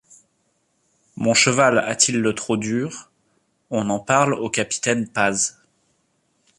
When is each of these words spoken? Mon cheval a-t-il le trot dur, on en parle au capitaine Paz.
Mon 1.15 1.35
cheval 1.35 1.77
a-t-il 1.77 2.21
le 2.21 2.33
trot 2.33 2.57
dur, 2.57 3.11
on 3.69 3.87
en 3.91 3.99
parle 3.99 4.33
au 4.33 4.49
capitaine 4.49 5.07
Paz. 5.07 5.59